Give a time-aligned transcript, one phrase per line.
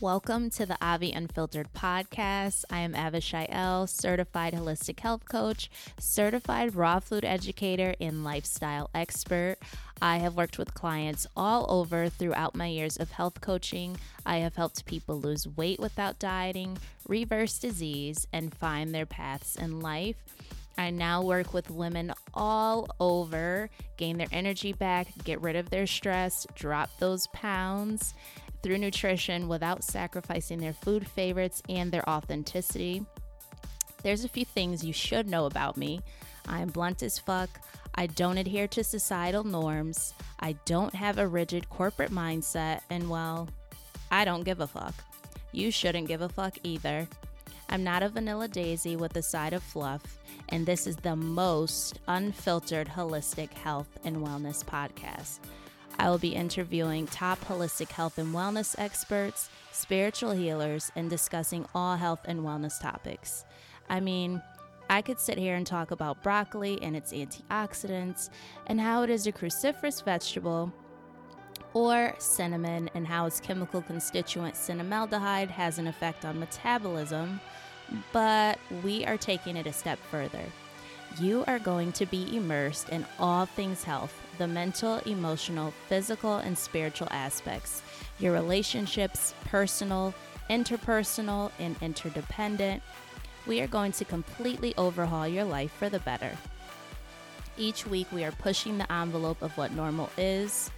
[0.00, 2.64] Welcome to the Avi Unfiltered podcast.
[2.70, 9.56] I am Avishai L, certified holistic health coach, certified raw food educator, and lifestyle expert.
[10.00, 13.98] I have worked with clients all over throughout my years of health coaching.
[14.24, 19.80] I have helped people lose weight without dieting, reverse disease, and find their paths in
[19.80, 20.16] life.
[20.78, 25.86] I now work with women all over, gain their energy back, get rid of their
[25.86, 28.14] stress, drop those pounds
[28.62, 33.04] through nutrition without sacrificing their food favorites and their authenticity.
[34.02, 36.00] There's a few things you should know about me.
[36.48, 37.50] I am blunt as fuck.
[37.94, 40.14] I don't adhere to societal norms.
[40.38, 42.80] I don't have a rigid corporate mindset.
[42.88, 43.48] And well,
[44.10, 44.94] I don't give a fuck.
[45.52, 47.08] You shouldn't give a fuck either.
[47.68, 50.02] I'm not a vanilla daisy with a side of fluff,
[50.48, 55.38] and this is the most unfiltered holistic health and wellness podcast.
[56.00, 61.94] I will be interviewing top holistic health and wellness experts, spiritual healers, and discussing all
[61.96, 63.44] health and wellness topics.
[63.86, 64.40] I mean,
[64.88, 68.30] I could sit here and talk about broccoli and its antioxidants
[68.66, 70.72] and how it is a cruciferous vegetable,
[71.74, 77.38] or cinnamon and how its chemical constituent cinnamaldehyde has an effect on metabolism,
[78.10, 80.44] but we are taking it a step further.
[81.20, 86.56] You are going to be immersed in all things health the mental, emotional, physical, and
[86.56, 87.82] spiritual aspects,
[88.18, 90.14] your relationships, personal,
[90.48, 92.82] interpersonal, and interdependent.
[93.46, 96.32] We are going to completely overhaul your life for the better.
[97.58, 100.70] Each week, we are pushing the envelope of what normal is.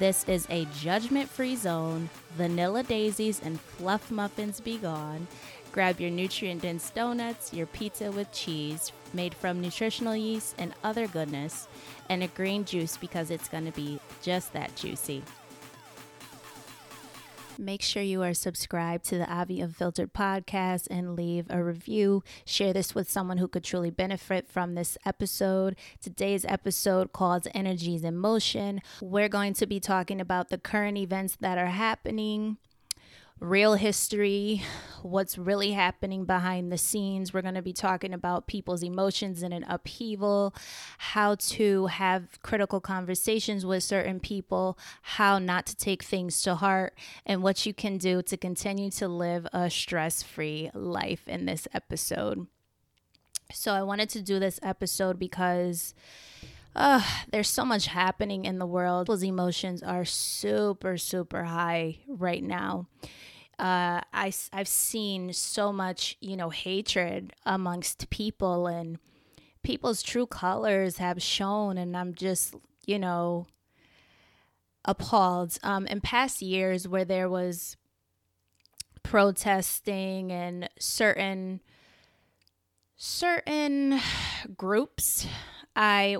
[0.00, 2.10] This is a judgment free zone.
[2.36, 5.28] Vanilla daisies and fluff muffins be gone.
[5.70, 11.08] Grab your nutrient dense donuts, your pizza with cheese made from nutritional yeast and other
[11.08, 11.66] goodness,
[12.08, 15.22] and a green juice because it's going to be just that juicy.
[17.58, 22.22] Make sure you are subscribed to the Avi Unfiltered podcast and leave a review.
[22.44, 25.76] Share this with someone who could truly benefit from this episode.
[26.02, 28.82] Today's episode called Energies in Motion.
[29.00, 32.58] We're going to be talking about the current events that are happening
[33.40, 34.62] real history,
[35.02, 37.34] what's really happening behind the scenes.
[37.34, 40.54] We're going to be talking about people's emotions in an upheaval,
[40.98, 46.96] how to have critical conversations with certain people, how not to take things to heart,
[47.26, 51.68] and what you can do to continue to live a stress free life in this
[51.74, 52.46] episode.
[53.52, 55.94] So, I wanted to do this episode because.
[57.32, 59.06] There's so much happening in the world.
[59.06, 62.86] People's emotions are super, super high right now
[63.58, 68.98] uh, I, I've seen so much, you know, hatred amongst people and
[69.62, 71.78] people's true colors have shown.
[71.78, 72.54] And I'm just,
[72.86, 73.46] you know,
[74.84, 75.58] appalled.
[75.62, 77.76] Um, in past years where there was
[79.02, 81.60] protesting and certain
[82.98, 84.00] certain
[84.56, 85.26] groups,
[85.74, 86.18] I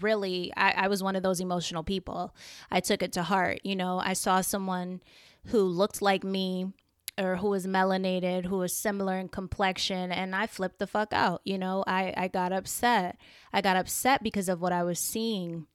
[0.00, 2.34] really I, I was one of those emotional people.
[2.70, 3.60] I took it to heart.
[3.64, 5.02] You know, I saw someone
[5.46, 6.72] who looked like me
[7.18, 11.42] or who was melanated, who was similar in complexion, and I flipped the fuck out.
[11.44, 13.18] You know, I, I got upset.
[13.52, 15.66] I got upset because of what I was seeing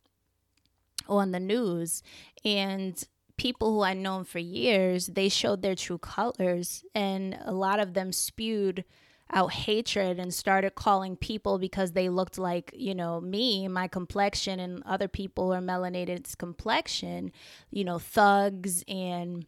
[1.08, 2.04] on the news.
[2.44, 3.02] And
[3.38, 7.94] people who I'd known for years, they showed their true colors, and a lot of
[7.94, 8.84] them spewed
[9.32, 14.60] out hatred and started calling people because they looked like, you know, me, my complexion,
[14.60, 17.32] and other people who are melanated's complexion,
[17.70, 19.46] you know, thugs and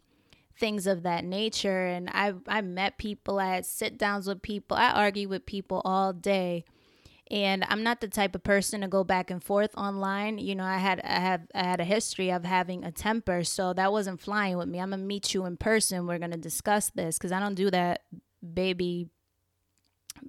[0.58, 1.86] things of that nature.
[1.86, 5.82] And I I met people, I had sit downs with people, I argue with people
[5.84, 6.64] all day.
[7.30, 10.38] And I'm not the type of person to go back and forth online.
[10.38, 13.72] You know, I had I have I had a history of having a temper, so
[13.72, 14.78] that wasn't flying with me.
[14.78, 16.06] I'm gonna meet you in person.
[16.06, 18.02] We're gonna discuss this because I don't do that
[18.54, 19.08] baby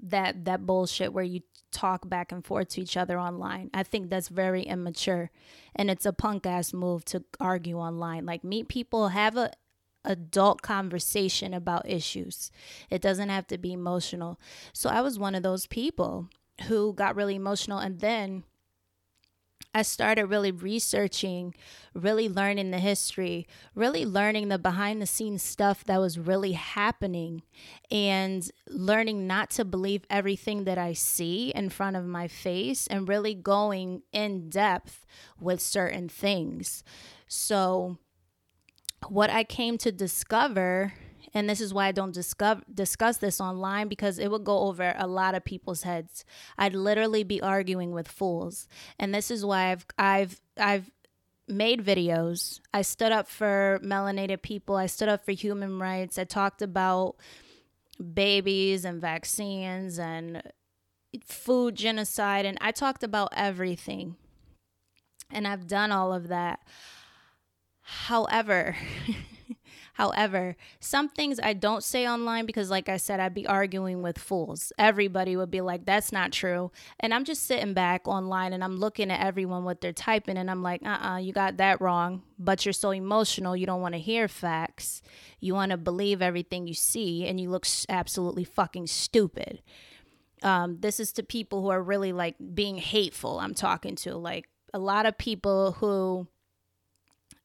[0.02, 3.70] that that bullshit where you talk back and forth to each other online.
[3.74, 5.32] I think that's very immature
[5.76, 8.26] and it's a punk ass move to argue online.
[8.26, 9.52] Like meet people, have a
[10.06, 12.52] adult conversation about issues.
[12.90, 14.40] It doesn't have to be emotional.
[14.74, 16.28] So I was one of those people
[16.68, 18.44] who got really emotional and then
[19.74, 21.56] I started really researching,
[21.94, 27.42] really learning the history, really learning the behind the scenes stuff that was really happening,
[27.90, 33.10] and learning not to believe everything that I see in front of my face, and
[33.10, 35.06] really going in depth
[35.40, 36.84] with certain things.
[37.28, 37.98] So,
[39.08, 40.94] what I came to discover,
[41.34, 44.94] and this is why I don't discover, discuss this online because it would go over
[44.98, 46.26] a lot of people's heads.
[46.58, 48.68] I'd literally be arguing with fools,
[49.00, 50.92] and this is why I've I've I've
[51.48, 52.60] made videos.
[52.74, 54.76] I stood up for melanated people.
[54.76, 56.18] I stood up for human rights.
[56.18, 57.16] I talked about
[58.14, 60.42] babies and vaccines and
[61.26, 62.46] food genocide.
[62.46, 64.16] And I talked about everything.
[65.30, 66.60] And I've done all of that.
[67.82, 68.76] However,
[69.94, 74.18] However, some things I don't say online because, like I said, I'd be arguing with
[74.18, 74.74] fools.
[74.78, 76.72] Everybody would be like, that's not true.
[77.00, 80.50] And I'm just sitting back online and I'm looking at everyone what they're typing and
[80.50, 82.24] I'm like, uh uh-uh, uh you got that wrong.
[82.40, 85.02] But you're so emotional, you don't want to hear facts.
[85.40, 89.62] You want to believe everything you see and you look absolutely fucking stupid.
[90.42, 94.18] Um, this is to people who are really like being hateful, I'm talking to.
[94.18, 96.28] Like a lot of people who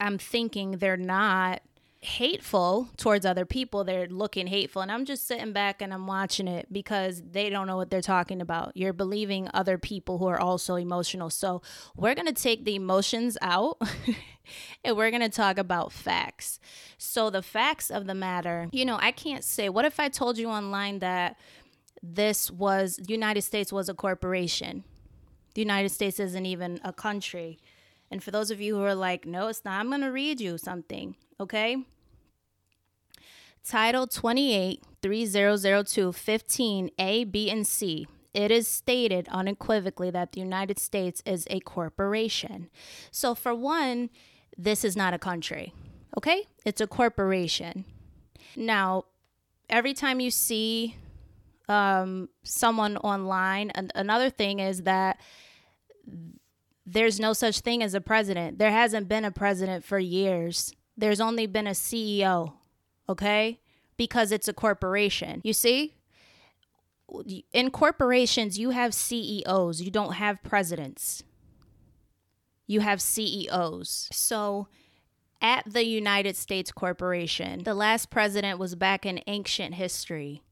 [0.01, 1.61] I'm thinking they're not
[2.01, 3.83] hateful towards other people.
[3.83, 4.83] They're looking hateful.
[4.83, 8.01] And I'm just sitting back and I'm watching it because they don't know what they're
[8.01, 8.77] talking about.
[8.77, 11.29] You're believing other people who are also emotional.
[11.29, 11.61] So
[11.97, 13.83] we're going to take the emotions out
[14.85, 16.61] and we're going to talk about facts.
[16.99, 20.39] So, the facts of the matter, you know, I can't say, what if I told
[20.39, 21.37] you online that
[22.03, 24.85] this was, the United States was a corporation?
[25.55, 27.59] The United States isn't even a country.
[28.11, 30.41] And for those of you who are like, no, it's not, I'm going to read
[30.41, 31.77] you something, okay?
[33.65, 38.07] Title 28 3002 15A, B, and C.
[38.35, 42.69] It is stated unequivocally that the United States is a corporation.
[43.11, 44.11] So, for one,
[44.57, 45.73] this is not a country,
[46.17, 46.45] okay?
[46.65, 47.85] It's a corporation.
[48.57, 49.05] Now,
[49.69, 50.97] every time you see
[51.69, 55.21] um, someone online, an- another thing is that
[56.87, 58.59] there's no such thing as a president.
[58.59, 60.73] There hasn't been a president for years.
[60.99, 62.55] There's only been a CEO,
[63.09, 63.61] okay?
[63.97, 65.41] Because it's a corporation.
[65.45, 65.95] You see?
[67.53, 71.23] In corporations, you have CEOs, you don't have presidents.
[72.67, 74.09] You have CEOs.
[74.13, 74.67] So,
[75.41, 80.43] at the United States Corporation, the last president was back in ancient history.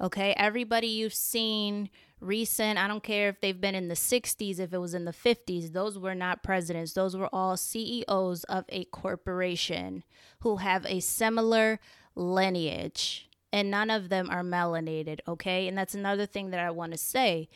[0.00, 1.88] Okay, everybody you've seen
[2.22, 5.12] recent, I don't care if they've been in the 60s, if it was in the
[5.12, 6.92] 50s, those were not presidents.
[6.92, 10.04] Those were all CEOs of a corporation
[10.40, 11.80] who have a similar
[12.14, 13.28] lineage.
[13.52, 15.68] And none of them are melanated, okay?
[15.68, 17.50] And that's another thing that I want to say.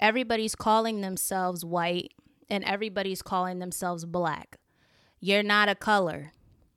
[0.00, 2.12] Everybody's calling themselves white
[2.50, 4.58] and everybody's calling themselves black.
[5.20, 6.32] You're not a color.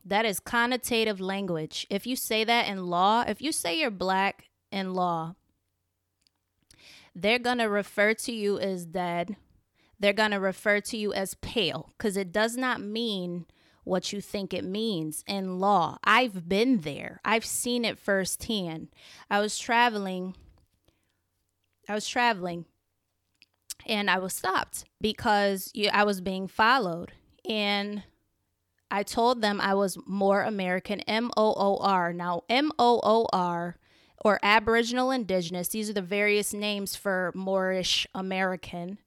[0.05, 1.87] That is connotative language.
[1.89, 5.35] If you say that in law, if you say you're black in law,
[7.15, 9.35] they're going to refer to you as dead.
[9.99, 13.45] They're going to refer to you as pale because it does not mean
[13.83, 15.97] what you think it means in law.
[16.03, 18.89] I've been there, I've seen it firsthand.
[19.29, 20.35] I was traveling.
[21.87, 22.65] I was traveling
[23.85, 27.13] and I was stopped because I was being followed.
[27.47, 28.03] And
[28.91, 32.13] I told them I was Moor American, M O O R.
[32.13, 33.77] Now, M O O R
[34.23, 38.97] or Aboriginal Indigenous, these are the various names for Moorish American,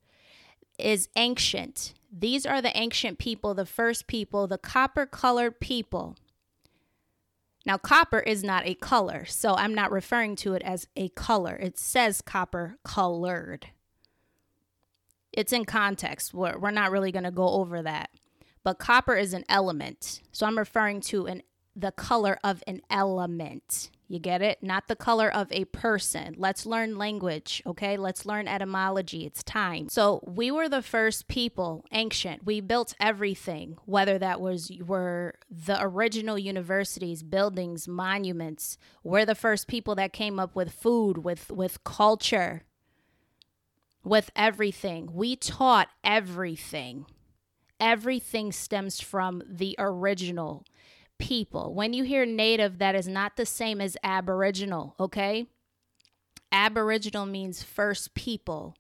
[0.79, 1.95] is ancient.
[2.11, 6.17] These are the ancient people, the first people, the copper colored people.
[7.65, 11.55] Now, copper is not a color, so I'm not referring to it as a color.
[11.57, 13.69] It says copper colored.
[15.33, 16.35] It's in context.
[16.35, 18.11] We're, we're not really going to go over that.
[18.65, 20.21] But copper is an element.
[20.33, 21.43] So I'm referring to an
[21.75, 23.91] the color of an element.
[24.13, 24.63] You get it?
[24.63, 26.35] Not the color of a person.
[26.37, 27.97] Let's learn language, okay?
[27.97, 29.25] Let's learn etymology.
[29.25, 29.89] It's time.
[29.89, 32.45] So, we were the first people, ancient.
[32.45, 38.77] We built everything, whether that was were the original universities, buildings, monuments.
[39.03, 42.65] We're the first people that came up with food, with with culture,
[44.05, 45.09] with everything.
[45.15, 47.07] We taught everything.
[47.81, 50.67] Everything stems from the original
[51.19, 51.75] people.
[51.75, 55.47] When you hear native, that is not the same as aboriginal, okay?
[56.51, 58.77] Aboriginal means first people.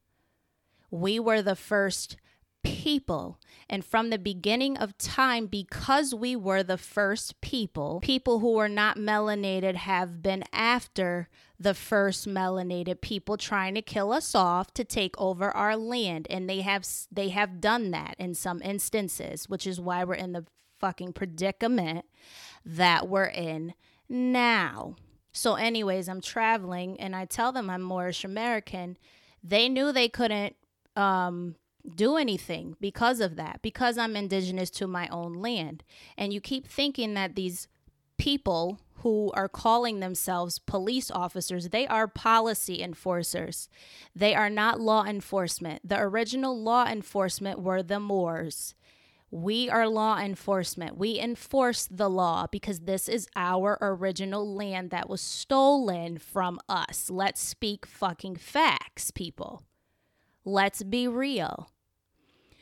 [0.90, 2.16] We were the first
[2.62, 3.38] people.
[3.68, 8.68] And from the beginning of time, because we were the first people, people who were
[8.68, 14.84] not melanated have been after the first melanated people trying to kill us off to
[14.84, 19.64] take over our land and they have they have done that in some instances which
[19.64, 20.44] is why we're in the
[20.82, 22.04] fucking predicament
[22.66, 23.72] that we're in
[24.08, 24.96] now.
[25.32, 28.98] So, anyways, I'm traveling and I tell them I'm Moorish American.
[29.42, 30.56] They knew they couldn't
[30.94, 31.54] um,
[31.96, 35.84] do anything because of that, because I'm indigenous to my own land.
[36.18, 37.68] And you keep thinking that these
[38.18, 43.68] people who are calling themselves police officers, they are policy enforcers.
[44.14, 45.88] They are not law enforcement.
[45.88, 48.74] The original law enforcement were the Moors
[49.34, 50.98] We are law enforcement.
[50.98, 57.08] We enforce the law because this is our original land that was stolen from us.
[57.08, 59.62] Let's speak fucking facts, people.
[60.44, 61.70] Let's be real.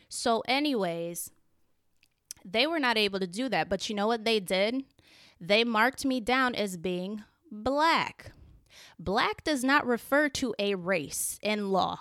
[0.08, 1.32] So, anyways,
[2.44, 3.68] they were not able to do that.
[3.68, 4.84] But you know what they did?
[5.40, 8.30] They marked me down as being black.
[8.96, 11.98] Black does not refer to a race in law.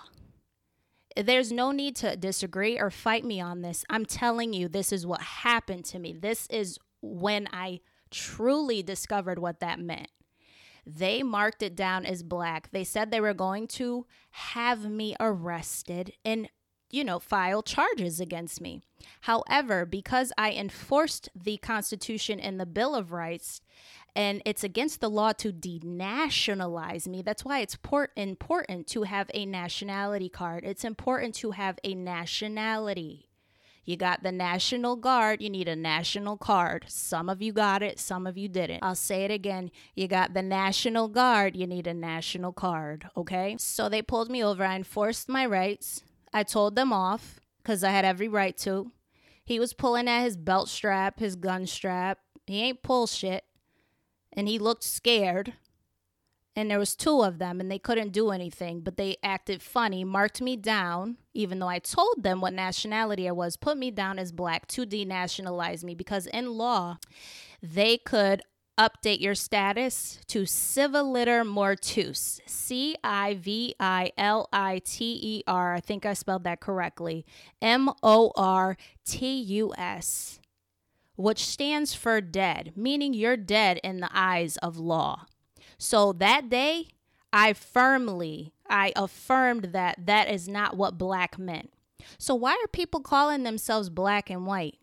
[1.16, 3.84] There's no need to disagree or fight me on this.
[3.90, 6.12] I'm telling you, this is what happened to me.
[6.12, 10.08] This is when I truly discovered what that meant.
[10.86, 12.70] They marked it down as black.
[12.70, 16.48] They said they were going to have me arrested and,
[16.90, 18.82] you know, file charges against me.
[19.22, 23.60] However, because I enforced the Constitution and the Bill of Rights,
[24.16, 27.22] and it's against the law to denationalize me.
[27.22, 30.64] That's why it's port- important to have a nationality card.
[30.64, 33.30] It's important to have a nationality.
[33.84, 36.84] You got the National Guard, you need a national card.
[36.86, 38.84] Some of you got it, some of you didn't.
[38.84, 39.70] I'll say it again.
[39.94, 43.56] You got the National Guard, you need a national card, okay?
[43.58, 44.64] So they pulled me over.
[44.64, 46.02] I enforced my rights.
[46.32, 48.92] I told them off because I had every right to.
[49.44, 52.18] He was pulling at his belt strap, his gun strap.
[52.46, 53.44] He ain't pull shit
[54.32, 55.54] and he looked scared
[56.56, 60.04] and there was two of them and they couldn't do anything but they acted funny
[60.04, 64.18] marked me down even though i told them what nationality i was put me down
[64.18, 66.98] as black to denationalize me because in law
[67.62, 68.42] they could
[68.80, 73.74] update your status to civiliter Mortus, c-i-v-i-l-i-t-e-r
[75.74, 77.26] i think i spelled that correctly
[77.60, 78.80] m-o-r-t-u-s
[81.20, 85.26] which stands for dead, meaning you're dead in the eyes of law.
[85.76, 86.88] So that day,
[87.30, 91.72] I firmly, I affirmed that that is not what black meant.
[92.16, 94.78] So why are people calling themselves black and white?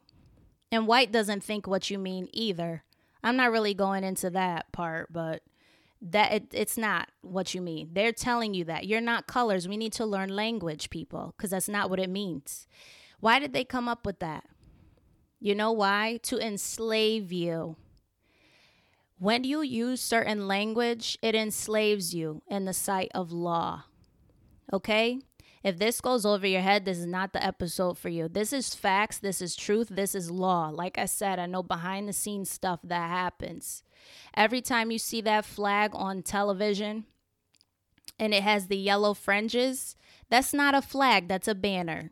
[0.72, 2.84] And white doesn't think what you mean either.
[3.24, 5.42] I'm not really going into that part, but
[6.02, 7.90] that it, it's not what you mean.
[7.94, 9.68] They're telling you that you're not colors.
[9.68, 12.68] We need to learn language, people, because that's not what it means.
[13.20, 14.46] Why did they come up with that?
[15.40, 16.20] You know why?
[16.24, 17.76] To enslave you.
[19.20, 23.86] When you use certain language, it enslaves you in the sight of law.
[24.72, 25.20] Okay?
[25.68, 28.30] If this goes over your head, this is not the episode for you.
[28.30, 30.70] This is facts, this is truth, this is law.
[30.70, 33.84] Like I said, I know behind the scenes stuff that happens.
[34.34, 37.04] Every time you see that flag on television
[38.18, 39.98] and it has the yellow fringes,
[40.30, 42.12] that's not a flag, that's a banner.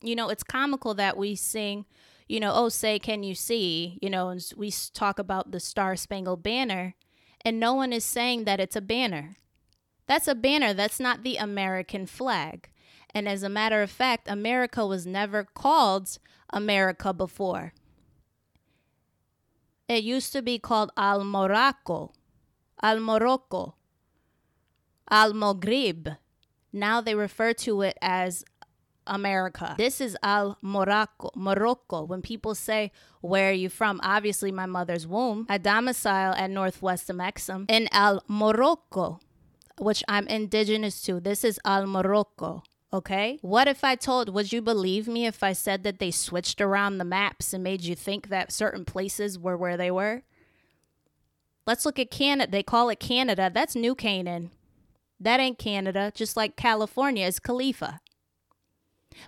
[0.00, 1.84] You know, it's comical that we sing
[2.26, 3.98] you know, oh, say, can you see?
[4.00, 6.94] You know, and we talk about the Star Spangled Banner,
[7.44, 9.36] and no one is saying that it's a banner.
[10.10, 12.68] That's a banner, that's not the American flag.
[13.14, 16.18] And as a matter of fact, America was never called
[16.52, 17.74] America before.
[19.86, 22.10] It used to be called Al Morocco,
[22.82, 23.76] Al Morocco,
[25.08, 26.08] Al Maghrib.
[26.72, 28.44] Now they refer to it as
[29.06, 29.76] America.
[29.78, 32.02] This is Al Morocco, Morocco.
[32.02, 32.90] When people say,
[33.20, 34.00] Where are you from?
[34.02, 35.46] Obviously, my mother's womb.
[35.48, 39.20] I domicile at Northwest Amexem in Al Morocco,
[39.80, 41.20] which I'm indigenous to.
[41.20, 42.62] This is Al Morocco.
[42.92, 43.38] Okay?
[43.40, 46.98] What if I told, would you believe me if I said that they switched around
[46.98, 50.22] the maps and made you think that certain places were where they were?
[51.66, 52.50] Let's look at Canada.
[52.50, 53.50] They call it Canada.
[53.52, 54.50] That's New Canaan.
[55.20, 58.00] That ain't Canada, just like California is Khalifa.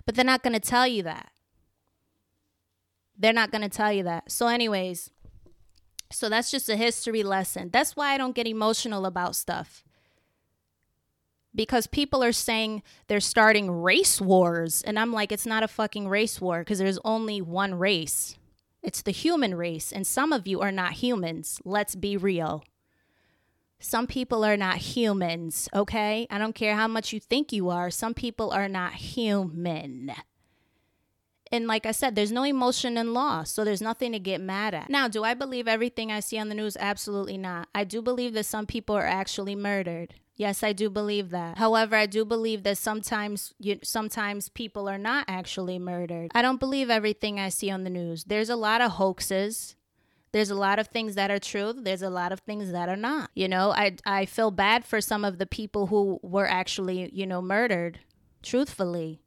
[0.05, 1.31] But they're not going to tell you that.
[3.17, 4.31] They're not going to tell you that.
[4.31, 5.11] So, anyways,
[6.11, 7.69] so that's just a history lesson.
[7.71, 9.83] That's why I don't get emotional about stuff.
[11.55, 14.81] Because people are saying they're starting race wars.
[14.81, 18.35] And I'm like, it's not a fucking race war because there's only one race.
[18.81, 19.91] It's the human race.
[19.91, 21.61] And some of you are not humans.
[21.63, 22.63] Let's be real.
[23.79, 26.25] Some people are not humans, okay?
[26.31, 27.89] I don't care how much you think you are.
[27.89, 30.13] Some people are not human.
[31.51, 34.73] And like I said, there's no emotion in law, so there's nothing to get mad
[34.73, 34.89] at.
[34.89, 36.77] Now, do I believe everything I see on the news?
[36.79, 37.67] Absolutely not.
[37.75, 40.15] I do believe that some people are actually murdered.
[40.35, 41.57] Yes, I do believe that.
[41.57, 46.31] However, I do believe that sometimes you, sometimes people are not actually murdered.
[46.33, 48.23] I don't believe everything I see on the news.
[48.23, 49.75] There's a lot of hoaxes.
[50.31, 51.73] There's a lot of things that are true.
[51.73, 53.29] There's a lot of things that are not.
[53.35, 57.27] You know, I I feel bad for some of the people who were actually, you
[57.27, 57.99] know, murdered,
[58.41, 59.21] truthfully.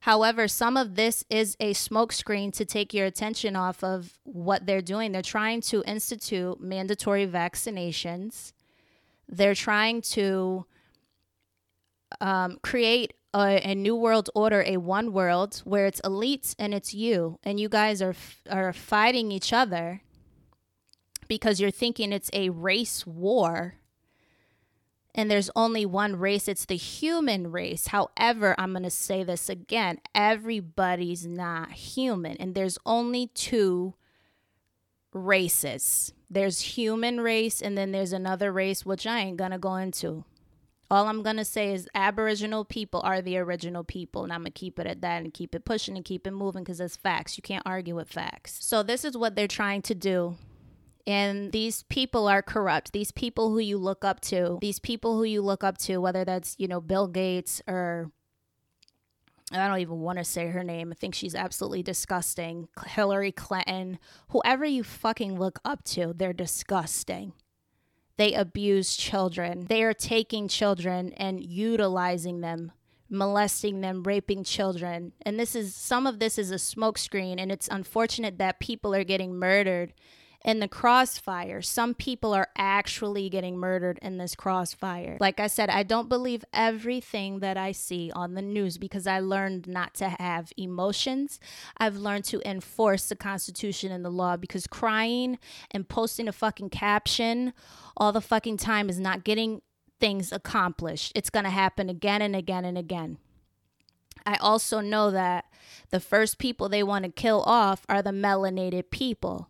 [0.00, 4.80] However, some of this is a smokescreen to take your attention off of what they're
[4.80, 5.12] doing.
[5.12, 8.52] They're trying to institute mandatory vaccinations.
[9.30, 10.66] They're trying to
[12.20, 16.92] um, create a, a, new world order, a one world where it's elites and it's
[16.92, 18.14] you, and you guys are
[18.50, 20.02] are fighting each other
[21.28, 23.76] because you're thinking it's a race war.
[25.12, 27.88] And there's only one race, it's the human race.
[27.88, 33.94] However, I'm going to say this again everybody's not human, and there's only two
[35.12, 40.24] races there's human race, and then there's another race, which I ain't to go into.
[40.90, 44.24] All I'm to say is Aboriginal people are the original people.
[44.24, 46.64] And I'm to keep it at that and keep it pushing and keep it moving
[46.64, 47.36] because it's facts.
[47.36, 48.58] You can't argue with facts.
[48.60, 50.36] So, this is what they're trying to do.
[51.06, 52.92] And these people are corrupt.
[52.92, 56.24] These people who you look up to, these people who you look up to, whether
[56.24, 58.10] that's, you know, Bill Gates or
[59.52, 60.92] I don't even want to say her name.
[60.92, 62.68] I think she's absolutely disgusting.
[62.86, 67.32] Hillary Clinton, whoever you fucking look up to, they're disgusting.
[68.16, 69.66] They abuse children.
[69.66, 72.70] They are taking children and utilizing them,
[73.08, 75.14] molesting them, raping children.
[75.22, 79.04] And this is some of this is a smokescreen and it's unfortunate that people are
[79.04, 79.94] getting murdered
[80.44, 81.60] in the crossfire.
[81.60, 85.18] Some people are actually getting murdered in this crossfire.
[85.20, 89.20] Like I said, I don't believe everything that I see on the news because I
[89.20, 91.40] learned not to have emotions.
[91.76, 95.38] I've learned to enforce the Constitution and the law because crying
[95.70, 97.52] and posting a fucking caption
[97.96, 99.60] all the fucking time is not getting
[100.00, 101.12] things accomplished.
[101.14, 103.18] It's going to happen again and again and again.
[104.24, 105.46] I also know that
[105.90, 109.49] the first people they want to kill off are the melanated people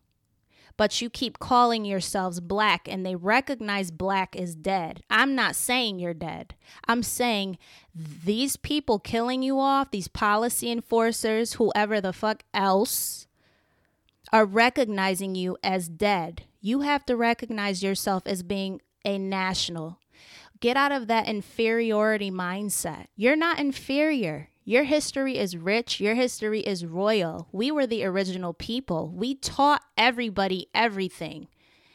[0.81, 5.03] but you keep calling yourselves black and they recognize black is dead.
[5.11, 6.55] I'm not saying you're dead.
[6.89, 7.59] I'm saying
[7.95, 13.27] these people killing you off, these policy enforcers, whoever the fuck else,
[14.33, 16.45] are recognizing you as dead.
[16.63, 19.99] You have to recognize yourself as being a national.
[20.61, 23.09] Get out of that inferiority mindset.
[23.17, 24.49] You're not inferior.
[24.65, 26.01] Your history is rich.
[26.01, 27.49] Your history is royal.
[27.51, 29.11] We were the original people.
[29.15, 31.49] We taught everybody everything.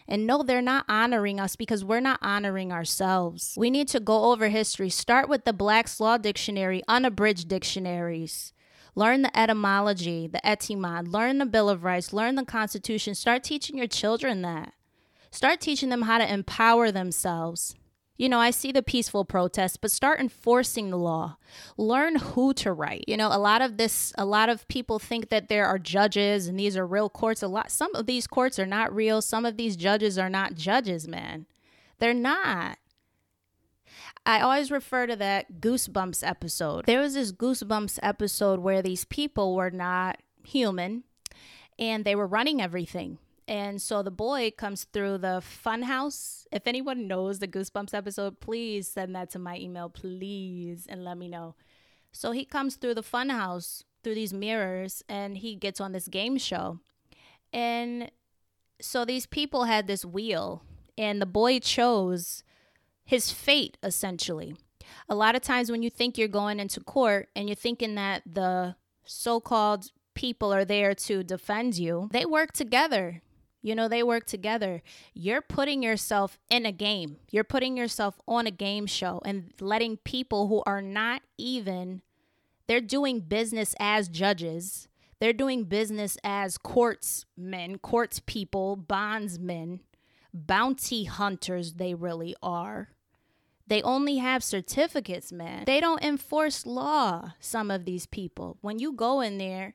[0.07, 3.56] And no, they're not honoring us because we're not honoring ourselves.
[3.58, 4.89] We need to go over history.
[4.89, 8.54] Start with the Black's Law Dictionary, unabridged dictionaries.
[8.93, 11.12] Learn the etymology, the etymon.
[11.12, 12.13] Learn the Bill of Rights.
[12.13, 13.13] Learn the Constitution.
[13.13, 14.73] Start teaching your children that.
[15.32, 17.75] Start teaching them how to empower themselves.
[18.17, 21.36] You know, I see the peaceful protests, but start enforcing the law.
[21.78, 23.04] Learn who to write.
[23.08, 26.47] You know, a lot of this, a lot of people think that there are judges
[26.47, 27.43] and these are real courts.
[27.43, 29.21] A lot, some of these courts are not real.
[29.21, 31.45] Some of these judges are not judges, man.
[31.99, 32.78] They're not.
[34.25, 36.86] I always refer to that Goosebumps episode.
[36.86, 41.04] There was this Goosebumps episode where these people were not human
[41.78, 46.45] and they were running everything and so the boy comes through the funhouse.
[46.51, 51.17] If anyone knows the Goosebumps episode, please send that to my email, please, and let
[51.17, 51.55] me know.
[52.12, 56.38] So he comes through the funhouse through these mirrors and he gets on this game
[56.38, 56.79] show.
[57.53, 58.12] And
[58.81, 60.63] so these people had this wheel,
[60.97, 62.43] and the boy chose
[63.03, 64.55] his fate essentially.
[65.08, 68.23] A lot of times when you think you're going into court and you're thinking that
[68.25, 73.21] the so called people are there to defend you, they work together.
[73.65, 74.84] You know, they work together.
[75.15, 77.17] You're putting yourself in a game.
[77.32, 82.04] You're putting yourself on a game show and letting people who are not even
[82.67, 84.88] they're doing business as judges.
[85.19, 89.82] They're doing business as courtsmen, courts people, bondsmen,
[90.32, 92.89] bounty hunters they really are.
[93.65, 95.63] They only have certificates, man.
[95.65, 98.58] They don't enforce law, some of these people.
[98.62, 99.73] When you go in there,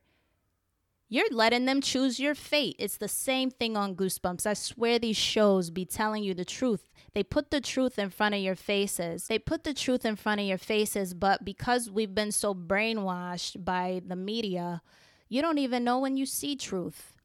[1.12, 2.76] you're letting them choose your fate.
[2.78, 4.46] It's the same thing on Goosebumps.
[4.46, 6.86] I swear these shows be telling you the truth.
[7.14, 9.26] They put the truth in front of your faces.
[9.26, 13.64] They put the truth in front of your faces, but because we've been so brainwashed
[13.64, 14.82] by the media,
[15.28, 17.16] you don't even know when you see truth.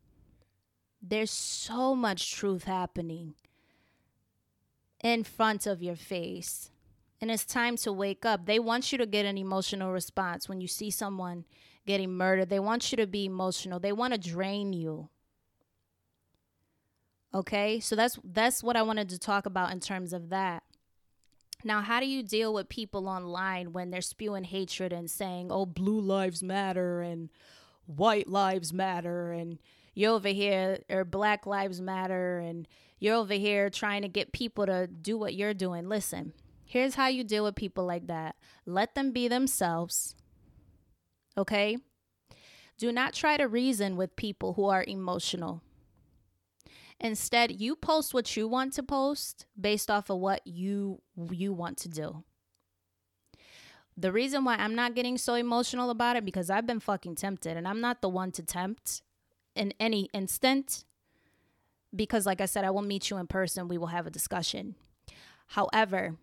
[1.00, 3.36] There's so much truth happening
[5.04, 6.71] in front of your face.
[7.21, 8.48] And it's time to wake up.
[8.48, 11.45] They want you to get an emotional response when you see someone
[11.86, 12.50] getting murdered.
[12.50, 13.80] They want you to be emotional.
[13.80, 15.10] They want to drain you.
[17.34, 17.80] Okay?
[17.80, 20.63] So that's that's what I wanted to talk about in terms of that.
[21.63, 25.65] Now, how do you deal with people online when they're spewing hatred and saying, "Oh,
[25.65, 27.30] blue lives matter and
[27.86, 29.60] white lives matter and
[29.93, 32.67] you're over here or black lives matter and
[33.00, 36.34] you're over here trying to get people to do what you're doing." Listen.
[36.67, 38.36] Here's how you deal with people like that.
[38.65, 40.15] Let them be themselves
[41.38, 41.78] Okay?
[42.78, 45.62] Do not try to reason with people who are emotional.
[47.00, 51.78] Instead, you post what you want to post based off of what you you want
[51.78, 52.24] to do.
[53.98, 57.56] The reason why I'm not getting so emotional about it because I've been fucking tempted
[57.56, 59.02] and I'm not the one to tempt
[59.56, 60.84] in any instant
[61.95, 64.76] because like I said I will meet you in person, we will have a discussion.
[65.48, 66.15] However,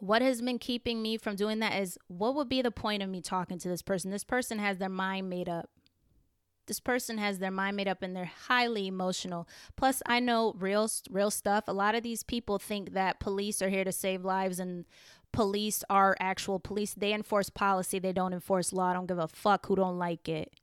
[0.00, 3.08] what has been keeping me from doing that is what would be the point of
[3.08, 4.10] me talking to this person?
[4.10, 5.70] This person has their mind made up.
[6.66, 9.48] This person has their mind made up and they're highly emotional.
[9.76, 11.64] Plus, I know real real stuff.
[11.66, 14.86] A lot of these people think that police are here to save lives and
[15.32, 16.94] police are actual police.
[16.94, 18.90] They enforce policy, they don't enforce law.
[18.90, 20.54] I don't give a fuck who don't like it.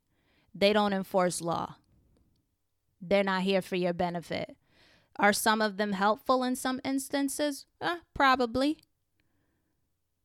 [0.55, 1.75] They don't enforce law.
[3.01, 4.57] They're not here for your benefit.
[5.19, 7.65] Are some of them helpful in some instances?
[7.81, 8.77] Eh, probably.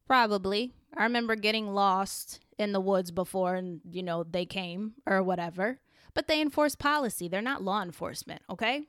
[0.06, 0.72] Probably.
[0.96, 5.80] I remember getting lost in the woods before and, you know, they came or whatever.
[6.14, 7.28] But they enforce policy.
[7.28, 8.82] They're not law enforcement, okay?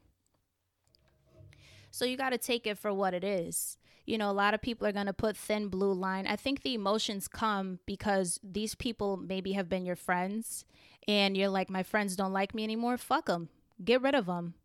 [1.91, 3.77] So you got to take it for what it is.
[4.05, 6.27] You know, a lot of people are going to put thin blue line.
[6.27, 10.65] I think the emotions come because these people maybe have been your friends
[11.07, 12.97] and you're like, my friends don't like me anymore.
[12.97, 13.49] Fuck them.
[13.83, 14.55] Get rid of them.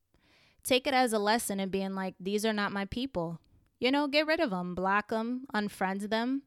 [0.65, 3.41] Take it as a lesson and being like, these are not my people.
[3.79, 6.43] You know, get rid of them, block them, unfriend them,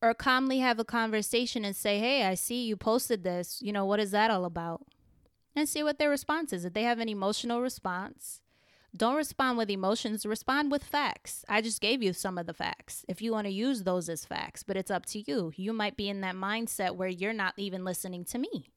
[0.00, 3.60] or calmly have a conversation and say, Hey, I see you posted this.
[3.62, 4.86] You know, what is that all about?
[5.54, 6.64] And see what their response is.
[6.64, 8.40] If they have an emotional response,
[8.94, 11.44] don't respond with emotions, respond with facts.
[11.48, 13.04] I just gave you some of the facts.
[13.08, 15.52] If you want to use those as facts, but it's up to you.
[15.56, 18.70] You might be in that mindset where you're not even listening to me.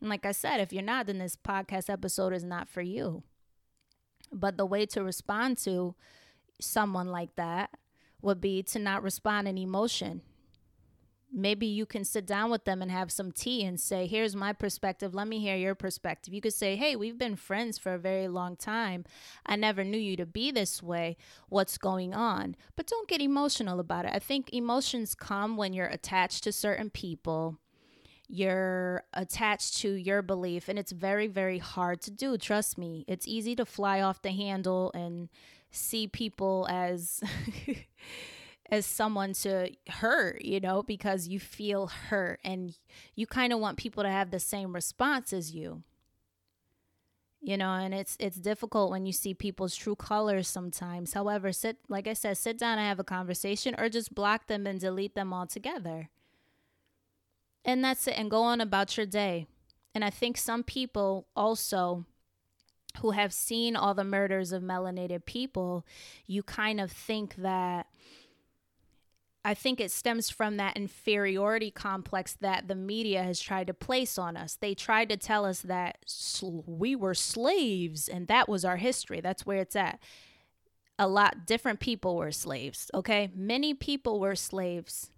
[0.00, 3.22] And like I said, if you're not, then this podcast episode is not for you.
[4.32, 5.94] But the way to respond to
[6.60, 7.70] someone like that
[8.22, 10.22] would be to not respond in emotion.
[11.30, 14.54] Maybe you can sit down with them and have some tea and say, Here's my
[14.54, 15.14] perspective.
[15.14, 16.32] Let me hear your perspective.
[16.32, 19.04] You could say, Hey, we've been friends for a very long time.
[19.44, 21.18] I never knew you to be this way.
[21.50, 22.56] What's going on?
[22.76, 24.12] But don't get emotional about it.
[24.14, 27.58] I think emotions come when you're attached to certain people
[28.30, 33.26] you're attached to your belief and it's very very hard to do trust me it's
[33.26, 35.30] easy to fly off the handle and
[35.70, 37.20] see people as
[38.70, 42.76] as someone to hurt, you know, because you feel hurt and
[43.14, 45.82] you kind of want people to have the same response as you.
[47.40, 51.12] You know, and it's it's difficult when you see people's true colors sometimes.
[51.12, 54.66] However, sit like I said, sit down and have a conversation or just block them
[54.66, 56.10] and delete them altogether.
[57.64, 59.46] And that's it and go on about your day.
[59.94, 62.04] And I think some people also
[63.00, 65.86] who have seen all the murders of melanated people,
[66.26, 67.86] you kind of think that
[69.44, 74.18] I think it stems from that inferiority complex that the media has tried to place
[74.18, 74.56] on us.
[74.56, 79.20] They tried to tell us that sl- we were slaves and that was our history.
[79.20, 80.00] That's where it's at.
[80.98, 83.30] A lot different people were slaves, okay?
[83.34, 85.10] Many people were slaves.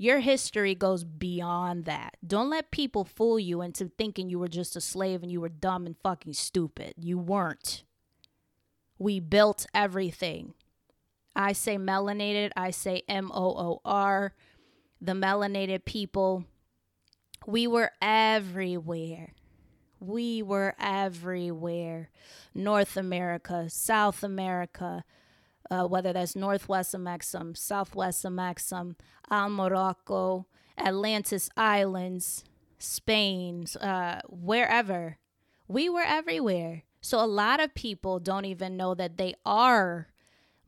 [0.00, 2.16] Your history goes beyond that.
[2.26, 5.50] Don't let people fool you into thinking you were just a slave and you were
[5.50, 6.94] dumb and fucking stupid.
[6.96, 7.84] You weren't.
[8.98, 10.54] We built everything.
[11.36, 14.32] I say melanated, I say M O O R.
[15.02, 16.46] The melanated people,
[17.46, 19.34] we were everywhere.
[20.00, 22.08] We were everywhere.
[22.54, 25.04] North America, South America,
[25.70, 28.96] uh, whether that's Northwest Amexem, Southwest Amexem,
[29.30, 32.44] Al Morocco, Atlantis Islands,
[32.78, 35.18] Spain, uh, wherever.
[35.68, 36.82] We were everywhere.
[37.00, 40.08] So a lot of people don't even know that they are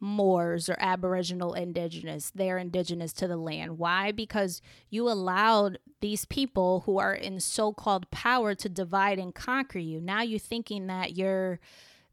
[0.00, 2.32] Moors or Aboriginal indigenous.
[2.34, 3.78] They're indigenous to the land.
[3.78, 4.10] Why?
[4.10, 4.60] Because
[4.90, 10.00] you allowed these people who are in so called power to divide and conquer you.
[10.00, 11.60] Now you're thinking that you're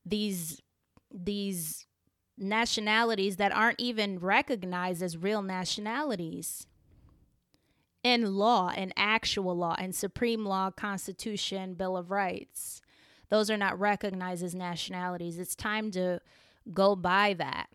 [0.06, 0.62] these
[1.12, 1.88] these
[2.40, 6.66] nationalities that aren't even recognized as real nationalities
[8.04, 12.82] in law, in actual law, in supreme law, constitution, bill of rights.
[13.30, 15.38] Those are not recognized as nationalities.
[15.38, 16.22] It's time to
[16.74, 17.68] go by that.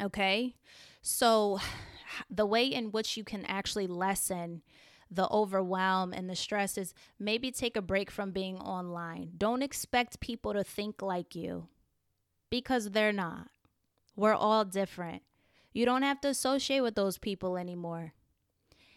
[0.00, 0.54] Okay?
[1.02, 1.58] So,
[2.30, 4.62] the way in which you can actually lessen
[5.10, 9.32] the overwhelm and the stress is maybe take a break from being online.
[9.36, 11.66] Don't expect people to think like you
[12.50, 13.48] because they're not.
[14.16, 15.22] We're all different.
[15.72, 18.12] You don't have to associate with those people anymore.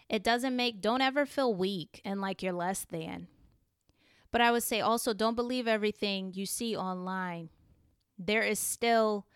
[0.09, 3.27] It doesn't make, don't ever feel weak and like you're less than.
[4.31, 7.49] But I would say also don't believe everything you see online.
[8.17, 9.27] There is still,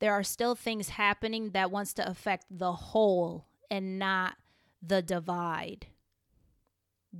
[0.00, 4.36] there are still things happening that wants to affect the whole and not
[4.82, 5.88] the divide.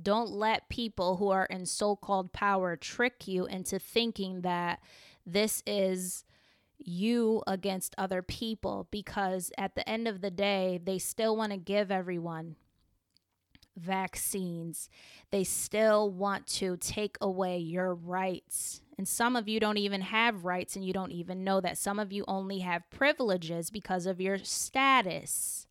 [0.01, 4.79] Don't let people who are in so called power trick you into thinking that
[5.25, 6.23] this is
[6.79, 11.57] you against other people because at the end of the day, they still want to
[11.57, 12.55] give everyone
[13.75, 14.89] vaccines.
[15.31, 18.81] They still want to take away your rights.
[18.97, 21.77] And some of you don't even have rights and you don't even know that.
[21.77, 25.67] Some of you only have privileges because of your status.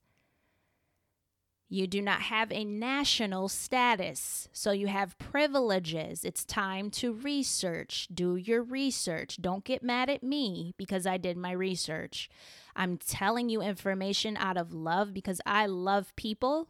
[1.71, 6.25] You do not have a national status, so you have privileges.
[6.25, 8.09] It's time to research.
[8.13, 9.37] Do your research.
[9.41, 12.31] Don't get mad at me because I did my research.
[12.75, 16.69] I'm telling you information out of love because I love people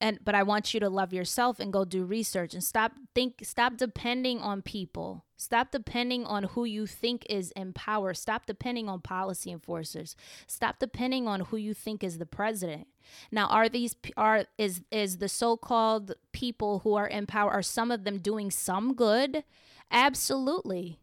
[0.00, 3.40] and but I want you to love yourself and go do research and stop think
[3.42, 5.24] stop depending on people.
[5.36, 8.12] Stop depending on who you think is in power.
[8.12, 10.16] Stop depending on policy enforcers.
[10.48, 12.88] Stop depending on who you think is the president.
[13.30, 17.90] Now, are these are is is the so-called people who are in power are some
[17.90, 19.44] of them doing some good?
[19.90, 20.98] Absolutely.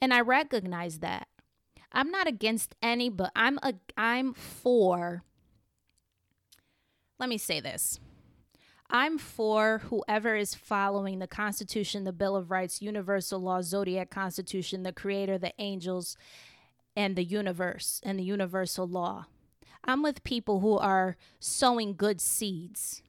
[0.00, 1.28] And I recognize that.
[1.92, 5.24] I'm not against any, but I'm a I'm for
[7.20, 8.00] let me say this.
[8.88, 14.82] I'm for whoever is following the Constitution, the Bill of Rights, universal law, zodiac constitution,
[14.82, 16.16] the creator, the angels,
[16.96, 19.26] and the universe and the universal law.
[19.84, 23.02] I'm with people who are sowing good seeds.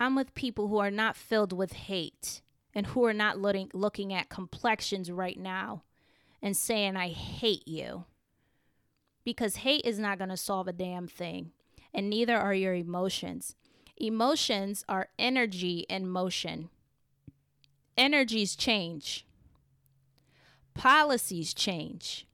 [0.00, 2.40] I'm with people who are not filled with hate
[2.74, 5.84] and who are not looking, looking at complexions right now
[6.42, 8.04] and saying, I hate you.
[9.22, 11.52] Because hate is not going to solve a damn thing
[11.92, 13.56] and neither are your emotions.
[13.96, 16.70] Emotions are energy in motion.
[17.96, 19.26] Energies change,
[20.74, 22.26] policies change.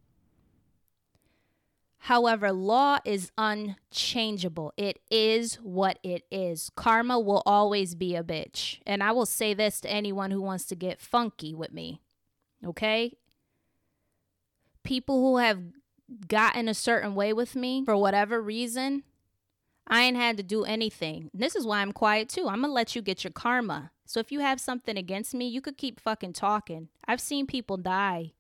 [2.07, 4.73] However, law is unchangeable.
[4.77, 6.71] It is what it is.
[6.77, 8.79] Karma will always be a bitch.
[8.87, 12.01] And I will say this to anyone who wants to get funky with me.
[12.65, 13.17] Okay?
[14.85, 15.61] People who have
[16.29, 19.03] gotten a certain way with me for whatever reason,
[19.89, 21.31] I ain't had to do anything.
[21.33, 22.49] This is why I'm quiet too.
[22.49, 23.93] I'm gonna let you get your karma.
[24.05, 26.89] So if you have something against me, you could keep fucking talking.
[27.07, 28.33] I've seen people die.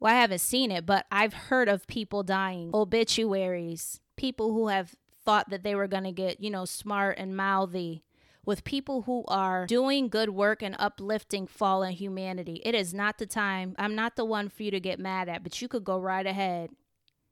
[0.00, 2.70] Well, I haven't seen it, but I've heard of people dying.
[2.72, 4.00] Obituaries.
[4.16, 8.04] People who have thought that they were gonna get, you know, smart and mouthy
[8.48, 12.62] with people who are doing good work and uplifting fallen humanity.
[12.64, 13.74] It is not the time.
[13.78, 16.26] I'm not the one for you to get mad at, but you could go right
[16.26, 16.70] ahead.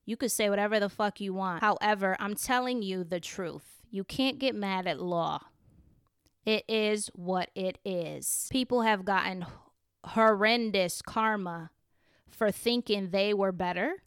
[0.07, 1.61] You could say whatever the fuck you want.
[1.63, 3.83] However, I'm telling you the truth.
[3.91, 5.41] You can't get mad at law.
[6.45, 8.47] It is what it is.
[8.53, 9.45] People have gotten
[10.05, 11.71] horrendous karma
[12.31, 14.05] for thinking they were better,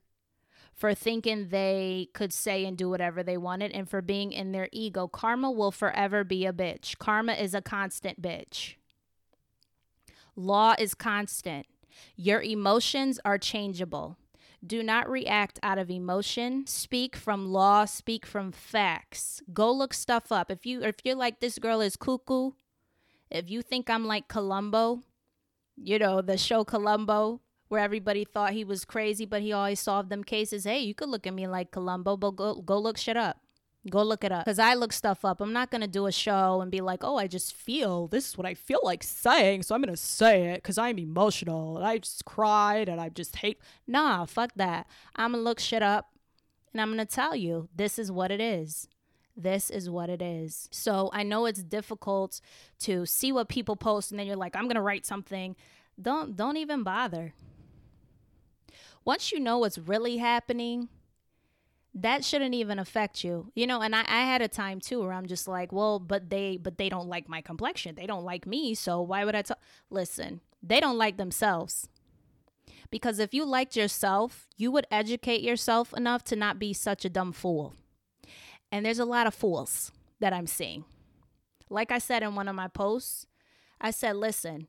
[0.73, 4.69] for thinking they could say and do whatever they wanted, and for being in their
[4.71, 5.05] ego.
[5.05, 6.97] Karma will forever be a bitch.
[6.97, 8.75] Karma is a constant bitch.
[10.37, 11.65] Law is constant.
[12.15, 14.15] Your emotions are changeable.
[14.65, 16.67] Do not react out of emotion.
[16.67, 19.41] Speak from law, speak from facts.
[19.53, 20.51] Go look stuff up.
[20.51, 22.51] If you if you're like this girl is cuckoo,
[23.31, 25.03] if you think I'm like Columbo,
[25.77, 30.09] you know, the show Columbo where everybody thought he was crazy but he always solved
[30.09, 30.65] them cases.
[30.65, 33.37] Hey, you could look at me like Columbo, but go go look shit up.
[33.89, 34.43] Go look it up.
[34.43, 35.39] Because I look stuff up.
[35.39, 38.29] I'm not going to do a show and be like, oh, I just feel this
[38.29, 39.63] is what I feel like saying.
[39.63, 41.77] So I'm going to say it because I'm emotional.
[41.77, 43.59] And I just cried and I just hate.
[43.87, 44.85] Nah, fuck that.
[45.15, 46.11] I'm going to look shit up
[46.73, 48.89] and I'm going to tell you this is what it is.
[49.35, 50.67] This is what it is.
[50.71, 52.41] So I know it's difficult
[52.81, 55.55] to see what people post and then you're like, I'm going to write something.
[56.01, 57.33] Don't don't even bother.
[59.05, 60.89] Once you know what's really happening,
[61.93, 65.13] that shouldn't even affect you you know and I, I had a time too where
[65.13, 67.95] i'm just like well but they but they don't like my complexion.
[67.95, 71.87] They don't like me so why would i talk listen they don't like themselves.
[72.91, 77.09] Because if you liked yourself you would educate yourself enough to not be such a
[77.09, 77.75] dumb fool.
[78.71, 80.85] And there's a lot of fools that i'm seeing.
[81.69, 83.25] Like i said in one of my posts
[83.81, 84.67] i said listen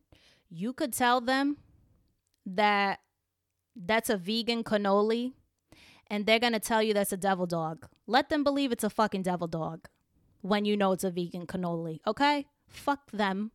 [0.48, 1.58] you could tell them
[2.46, 3.00] that
[3.76, 5.34] that's a vegan cannoli
[6.10, 7.86] and they're going to tell you that's a devil dog.
[8.06, 9.88] Let them believe it's a fucking devil dog
[10.42, 12.46] when you know it's a vegan cannoli, okay?
[12.66, 13.52] Fuck them.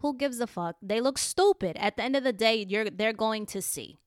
[0.00, 0.76] Who gives a fuck?
[0.82, 1.76] They look stupid.
[1.78, 3.98] At the end of the day, you're they're going to see.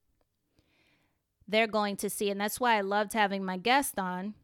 [1.47, 4.35] They're going to see and that's why I loved having my guest on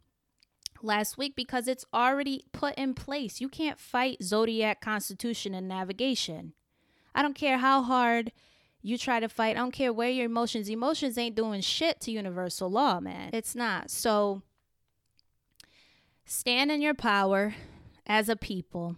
[0.81, 3.41] last week because it's already put in place.
[3.41, 6.53] You can't fight zodiac constitution and navigation.
[7.13, 8.31] I don't care how hard
[8.83, 9.55] you try to fight.
[9.55, 10.69] I don't care where your emotions.
[10.69, 13.29] Emotions ain't doing shit to universal law, man.
[13.33, 13.89] It's not.
[13.89, 14.43] So
[16.25, 17.55] stand in your power
[18.05, 18.97] as a people.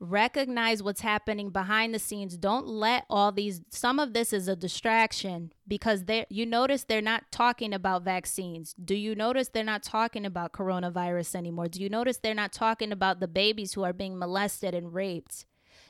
[0.00, 4.56] recognize what's happening behind the scenes don't let all these some of this is a
[4.56, 9.82] distraction because they you notice they're not talking about vaccines do you notice they're not
[9.82, 13.92] talking about coronavirus anymore do you notice they're not talking about the babies who are
[13.92, 15.46] being molested and raped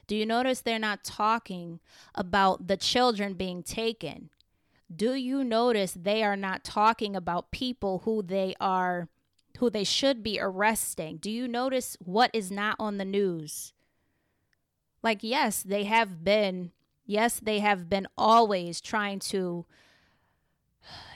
[0.06, 1.80] do you notice they're not talking
[2.14, 4.30] about the children being taken?
[4.94, 9.08] Do you notice they are not talking about people who they are
[9.58, 11.18] who they should be arresting?
[11.18, 13.72] Do you notice what is not on the news?
[15.02, 16.72] Like, yes, they have been,
[17.06, 19.64] yes, they have been always trying to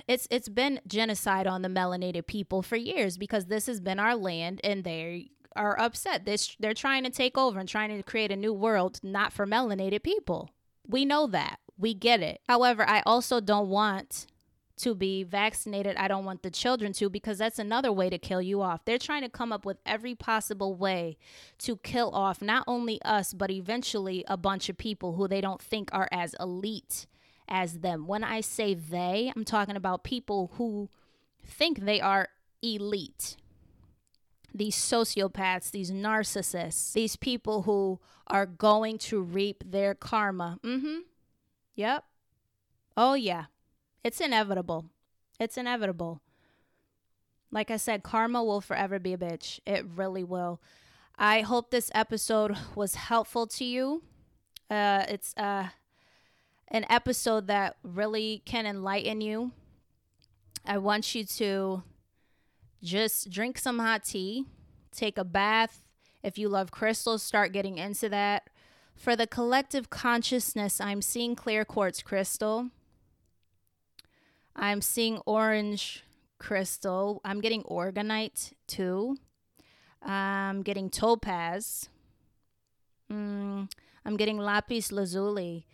[0.07, 4.17] it's it's been genocide on the melanated people for years because this has been our
[4.17, 6.25] land and they are upset.
[6.25, 9.47] This they're trying to take over and trying to create a new world not for
[9.47, 10.51] melanated people.
[10.87, 11.59] We know that.
[11.77, 12.41] We get it.
[12.49, 14.27] However, I also don't want
[14.79, 15.97] to be vaccinated.
[15.97, 18.85] I don't want the children to because that's another way to kill you off.
[18.85, 21.19] They're trying to come up with every possible way
[21.59, 25.61] to kill off not only us, but eventually a bunch of people who they don't
[25.61, 27.07] think are as elite
[27.49, 28.07] as them.
[28.07, 30.89] When I say they, I'm talking about people who
[31.45, 32.29] think they are
[32.63, 33.37] elite.
[34.55, 40.59] These sociopaths, these narcissists, these people who are going to reap their karma.
[40.65, 40.97] Mm hmm.
[41.75, 42.05] Yep.
[42.97, 43.45] Oh, yeah.
[44.03, 44.87] It's inevitable.
[45.39, 46.21] It's inevitable.
[47.51, 49.61] Like I said, karma will forever be a bitch.
[49.67, 50.61] It really will.
[51.17, 54.03] I hope this episode was helpful to you.
[54.71, 55.69] Uh, it's uh,
[56.69, 59.53] an episode that really can enlighten you.
[60.65, 61.83] I want you to
[62.83, 64.45] just drink some hot tea,
[64.93, 65.85] take a bath.
[66.23, 68.49] If you love crystals, start getting into that.
[68.97, 72.71] For the collective consciousness, I'm seeing clear quartz crystal.
[74.57, 76.03] I'm seeing orange
[76.39, 77.21] crystal.
[77.25, 79.17] I'm getting orgonite too.
[80.03, 81.89] I'm getting topaz.
[83.11, 83.71] Mm,
[84.05, 85.67] I'm getting lapis lazuli.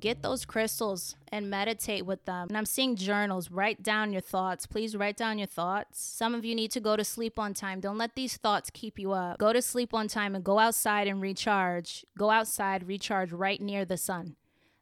[0.00, 2.48] Get those crystals and meditate with them.
[2.48, 3.50] And I'm seeing journals.
[3.50, 4.66] Write down your thoughts.
[4.66, 6.00] Please write down your thoughts.
[6.00, 7.80] Some of you need to go to sleep on time.
[7.80, 9.38] Don't let these thoughts keep you up.
[9.38, 12.04] Go to sleep on time and go outside and recharge.
[12.18, 14.36] Go outside, recharge right near the sun.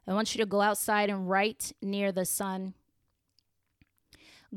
[0.07, 2.73] I want you to go outside and right near the sun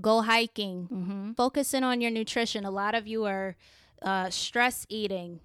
[0.00, 1.32] go hiking, mm-hmm.
[1.32, 2.64] focus in on your nutrition.
[2.64, 3.56] A lot of you are
[4.02, 5.40] uh, stress eating.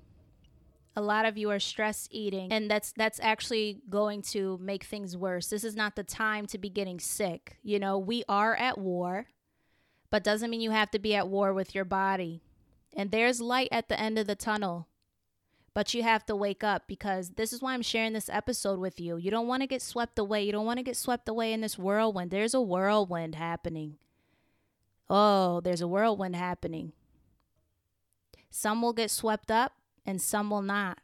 [0.96, 5.18] A lot of you are stress eating, and that's that's actually going to make things
[5.18, 5.48] worse.
[5.48, 7.58] This is not the time to be getting sick.
[7.64, 9.26] You know, we are at war,
[10.12, 12.44] but doesn't mean you have to be at war with your body.
[12.96, 14.88] And there's light at the end of the tunnel.
[15.74, 19.00] But you have to wake up because this is why I'm sharing this episode with
[19.00, 19.18] you.
[19.18, 20.44] You don't want to get swept away.
[20.44, 22.30] You don't want to get swept away in this whirlwind.
[22.30, 23.98] There's a whirlwind happening.
[25.10, 26.94] Oh, there's a whirlwind happening.
[28.52, 29.74] Some will get swept up
[30.06, 31.00] and some will not.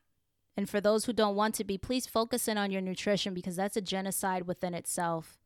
[0.58, 3.56] And for those who don't want to be, please focus in on your nutrition because
[3.56, 5.40] that's a genocide within itself.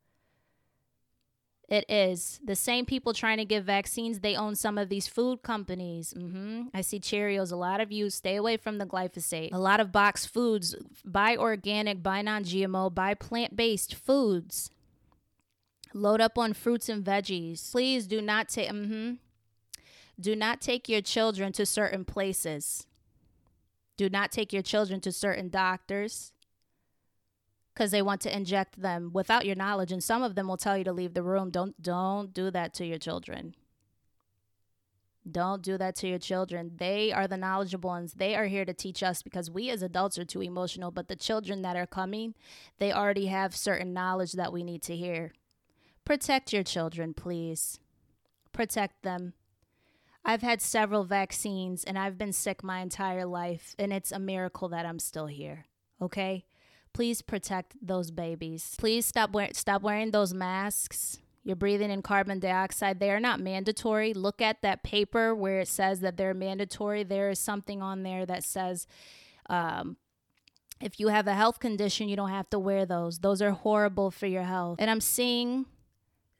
[1.69, 2.39] It is.
[2.43, 6.13] The same people trying to give vaccines, they own some of these food companies.
[6.15, 6.63] Mm-hmm.
[6.73, 7.51] I see Cheerios.
[7.51, 9.53] A lot of you stay away from the glyphosate.
[9.53, 14.69] A lot of boxed foods, buy organic, buy non GMO, buy plant based foods.
[15.93, 17.71] Load up on fruits and veggies.
[17.71, 19.13] Please do not take mm-hmm.
[20.19, 22.85] Do not take your children to certain places.
[23.97, 26.33] Do not take your children to certain doctors
[27.73, 30.77] because they want to inject them without your knowledge and some of them will tell
[30.77, 31.49] you to leave the room.
[31.49, 33.55] Don't don't do that to your children.
[35.29, 36.71] Don't do that to your children.
[36.75, 38.13] They are the knowledgeable ones.
[38.13, 41.15] They are here to teach us because we as adults are too emotional, but the
[41.15, 42.33] children that are coming,
[42.77, 45.31] they already have certain knowledge that we need to hear.
[46.03, 47.79] Protect your children, please.
[48.51, 49.33] Protect them.
[50.25, 54.69] I've had several vaccines and I've been sick my entire life, and it's a miracle
[54.69, 55.65] that I'm still here.
[56.01, 56.45] Okay?
[56.93, 58.75] Please protect those babies.
[58.77, 61.19] Please stop stop wearing those masks.
[61.43, 62.99] You're breathing in carbon dioxide.
[62.99, 64.13] They are not mandatory.
[64.13, 67.03] Look at that paper where it says that they're mandatory.
[67.03, 68.87] There is something on there that says
[69.49, 69.97] um,
[70.79, 73.19] if you have a health condition, you don't have to wear those.
[73.19, 74.77] Those are horrible for your health.
[74.79, 75.65] And I'm seeing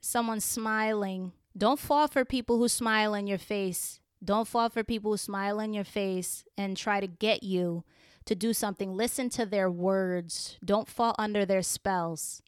[0.00, 1.32] someone smiling.
[1.56, 4.00] Don't fall for people who smile in your face.
[4.22, 7.84] Don't fall for people who smile in your face and try to get you
[8.24, 8.96] to do something.
[8.96, 10.58] Listen to their words.
[10.64, 12.42] Don't fall under their spells.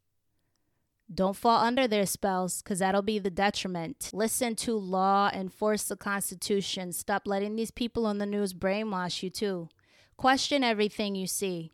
[1.13, 4.11] Don't fall under their spells because that'll be the detriment.
[4.13, 6.93] Listen to law, enforce the Constitution.
[6.93, 9.69] Stop letting these people on the news brainwash you, too.
[10.17, 11.71] Question everything you see.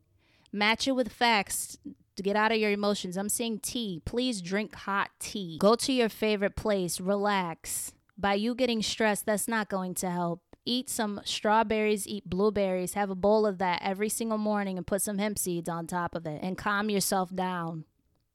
[0.53, 1.79] Match it with facts
[2.17, 3.17] to get out of your emotions.
[3.17, 4.03] I'm saying tea.
[4.05, 5.59] Please drink hot tea.
[5.59, 7.93] Go to your favorite place, relax.
[8.19, 10.43] By you getting stressed, that's not going to help.
[10.65, 15.03] Eat some strawberries, eat blueberries, have a bowl of that every single morning and put
[15.03, 17.85] some hemp seeds on top of it and calm yourself down.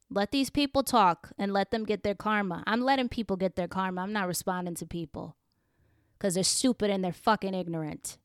[0.10, 2.64] Let these people talk and let them get their karma.
[2.68, 4.02] I'm letting people get their karma.
[4.02, 5.38] I'm not responding to people
[6.18, 8.18] because they're stupid and they're fucking ignorant.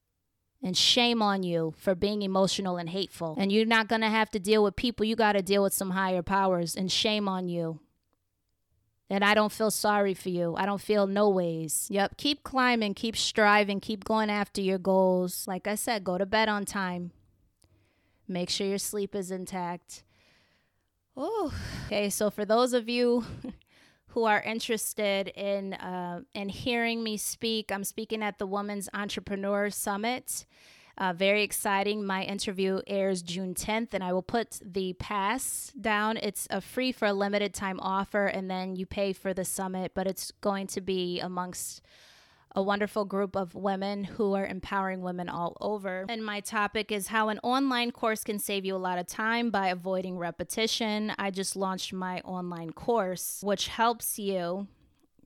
[0.63, 3.35] And shame on you for being emotional and hateful.
[3.37, 5.05] And you're not to have to deal with people.
[5.05, 6.77] You got to deal with some higher powers.
[6.77, 7.81] And shame on you.
[9.11, 10.55] And I don't feel sorry for you.
[10.57, 11.89] I don't feel no ways.
[11.91, 12.17] Yep.
[12.17, 15.47] Keep climbing, keep striving, keep going after your goals.
[15.47, 17.11] Like I said, go to bed on time.
[18.27, 20.05] Make sure your sleep is intact.
[21.15, 21.53] Oh,
[21.87, 22.09] okay.
[22.09, 23.27] So for those of you
[24.13, 29.71] who are interested in uh, in hearing me speak, I'm speaking at the Women's Entrepreneur
[29.71, 30.45] Summit.
[30.99, 32.05] Uh, very exciting.
[32.05, 36.19] My interview airs June 10th, and I will put the pass down.
[36.19, 39.93] It's a free for a limited time offer, and then you pay for the summit,
[39.95, 41.81] but it's going to be amongst
[42.55, 46.05] a wonderful group of women who are empowering women all over.
[46.09, 49.51] And my topic is how an online course can save you a lot of time
[49.51, 51.13] by avoiding repetition.
[51.19, 54.69] I just launched my online course, which helps you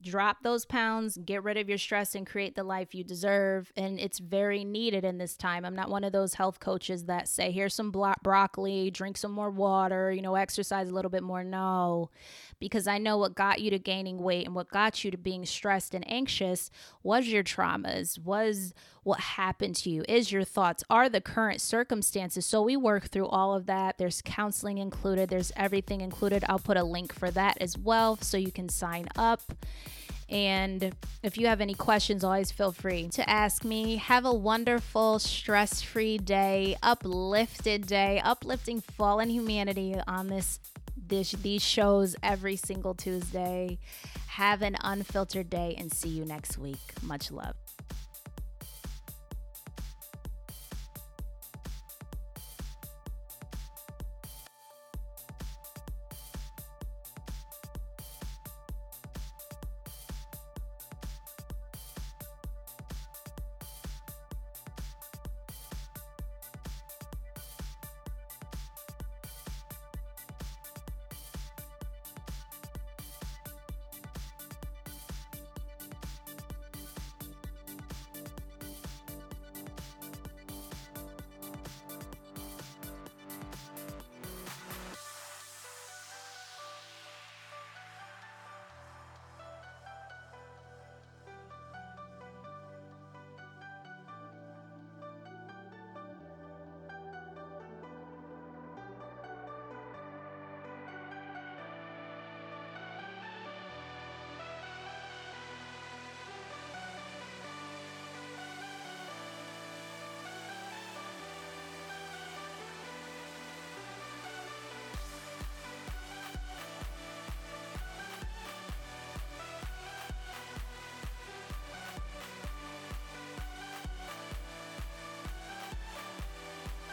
[0.02, 3.72] drop those pounds, get rid of your stress, and create the life you deserve.
[3.76, 5.64] And it's very needed in this time.
[5.64, 9.32] I'm not one of those health coaches that say, here's some blo- broccoli, drink some
[9.32, 11.42] more water, you know, exercise a little bit more.
[11.42, 12.10] No,
[12.58, 15.44] because I know what got you to gaining weight and what got you to being
[15.44, 16.70] stressed and anxious
[17.02, 22.46] was your traumas, was what happened to you, is your thoughts, are the current circumstances.
[22.46, 23.98] So we work through all of that.
[23.98, 26.44] There's counseling included, there's everything included.
[26.48, 29.42] I'll put a link for that as well so you can sign up.
[30.28, 30.92] And
[31.22, 33.96] if you have any questions, always feel free to ask me.
[33.96, 40.58] Have a wonderful, stress free day, uplifted day, uplifting fallen humanity on this.
[40.96, 43.78] This, these shows every single Tuesday.
[44.28, 46.94] Have an unfiltered day and see you next week.
[47.02, 47.65] Much love.